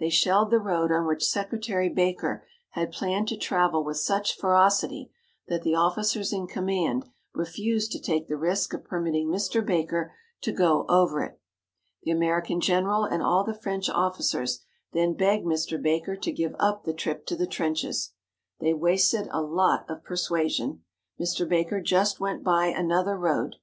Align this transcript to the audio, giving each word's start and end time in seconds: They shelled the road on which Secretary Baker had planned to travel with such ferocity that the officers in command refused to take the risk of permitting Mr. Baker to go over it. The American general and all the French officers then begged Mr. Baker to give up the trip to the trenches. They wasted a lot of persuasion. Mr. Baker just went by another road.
They 0.00 0.10
shelled 0.10 0.50
the 0.50 0.58
road 0.58 0.90
on 0.90 1.06
which 1.06 1.22
Secretary 1.24 1.88
Baker 1.88 2.44
had 2.70 2.90
planned 2.90 3.28
to 3.28 3.36
travel 3.36 3.84
with 3.84 3.98
such 3.98 4.36
ferocity 4.36 5.12
that 5.46 5.62
the 5.62 5.76
officers 5.76 6.32
in 6.32 6.48
command 6.48 7.04
refused 7.32 7.92
to 7.92 8.00
take 8.00 8.26
the 8.26 8.36
risk 8.36 8.74
of 8.74 8.82
permitting 8.82 9.28
Mr. 9.28 9.64
Baker 9.64 10.16
to 10.40 10.50
go 10.50 10.84
over 10.88 11.22
it. 11.22 11.40
The 12.02 12.10
American 12.10 12.60
general 12.60 13.04
and 13.04 13.22
all 13.22 13.44
the 13.44 13.54
French 13.54 13.88
officers 13.88 14.64
then 14.94 15.14
begged 15.14 15.46
Mr. 15.46 15.80
Baker 15.80 16.16
to 16.16 16.32
give 16.32 16.56
up 16.58 16.82
the 16.82 16.92
trip 16.92 17.24
to 17.26 17.36
the 17.36 17.46
trenches. 17.46 18.14
They 18.58 18.74
wasted 18.74 19.28
a 19.30 19.40
lot 19.42 19.88
of 19.88 20.02
persuasion. 20.02 20.82
Mr. 21.20 21.48
Baker 21.48 21.80
just 21.80 22.18
went 22.18 22.42
by 22.42 22.66
another 22.66 23.16
road. 23.16 23.54